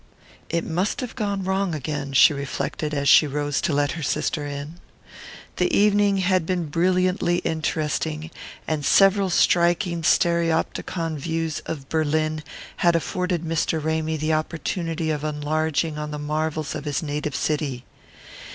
[0.49, 4.47] "It must have gone wrong again," she reflected as she rose to let her sister
[4.47, 4.79] in.
[5.57, 8.31] The evening had been brilliantly interesting,
[8.67, 12.41] and several striking stereopticon views of Berlin
[12.77, 13.79] had afforded Mr.
[13.83, 17.85] Ramy the opportunity of enlarging on the marvels of his native city.